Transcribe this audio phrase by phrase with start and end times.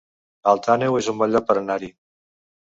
[0.51, 1.91] Alt Àneu es un bon lloc per anar-hi